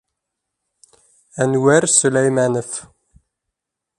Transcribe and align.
Әнүәр 1.43 1.83
СӨЛӘЙМӘНОВ. 1.95 2.69